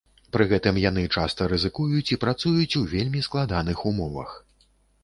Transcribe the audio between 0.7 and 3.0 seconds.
яны часта рызыкуюць і працуюць у